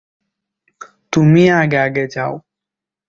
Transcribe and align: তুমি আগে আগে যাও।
তুমি 1.13 1.43
আগে 1.53 1.77
আগে 1.77 2.05
যাও। 2.07 2.33